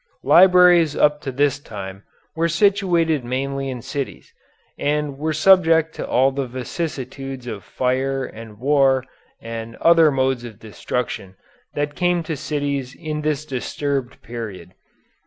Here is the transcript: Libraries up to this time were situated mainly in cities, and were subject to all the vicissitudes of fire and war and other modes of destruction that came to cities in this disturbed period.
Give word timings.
Libraries 0.23 0.95
up 0.95 1.21
to 1.21 1.31
this 1.31 1.59
time 1.59 2.01
were 2.35 2.49
situated 2.49 3.23
mainly 3.23 3.69
in 3.69 3.83
cities, 3.83 4.33
and 4.75 5.15
were 5.19 5.31
subject 5.31 5.93
to 5.93 6.07
all 6.07 6.31
the 6.31 6.47
vicissitudes 6.47 7.45
of 7.45 7.63
fire 7.63 8.25
and 8.25 8.57
war 8.57 9.05
and 9.39 9.75
other 9.75 10.09
modes 10.09 10.43
of 10.43 10.57
destruction 10.57 11.35
that 11.75 11.93
came 11.93 12.23
to 12.23 12.35
cities 12.35 12.95
in 12.95 13.21
this 13.21 13.45
disturbed 13.45 14.19
period. 14.23 14.71